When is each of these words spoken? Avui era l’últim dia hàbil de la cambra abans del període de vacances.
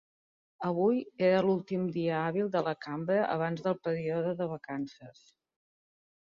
Avui 0.67 0.95
era 1.27 1.43
l’últim 1.47 1.83
dia 1.97 2.15
hàbil 2.21 2.49
de 2.55 2.63
la 2.69 2.73
cambra 2.87 3.19
abans 3.35 3.63
del 3.69 3.79
període 3.89 4.33
de 4.41 4.49
vacances. 4.57 5.23